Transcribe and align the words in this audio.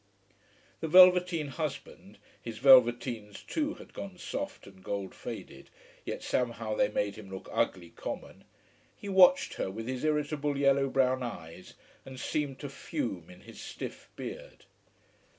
The 0.79 0.87
velveteen 0.87 1.49
husband 1.49 2.17
his 2.41 2.57
velveteens 2.57 3.43
too 3.43 3.75
had 3.75 3.93
gone 3.93 4.17
soft 4.17 4.65
and 4.65 4.83
gold 4.83 5.13
faded, 5.13 5.69
yet 6.05 6.23
somehow 6.23 6.73
they 6.73 6.87
made 6.87 7.17
him 7.17 7.29
look 7.29 7.47
ugly, 7.51 7.89
common 7.91 8.45
he 8.97 9.09
watched 9.09 9.53
her 9.53 9.69
with 9.69 9.85
his 9.87 10.03
irritable, 10.03 10.57
yellow 10.57 10.89
brown 10.89 11.21
eyes, 11.21 11.75
and 12.03 12.19
seemed 12.19 12.57
to 12.61 12.67
fume 12.69 13.29
in 13.29 13.41
his 13.41 13.61
stiff 13.61 14.09
beard. 14.15 14.65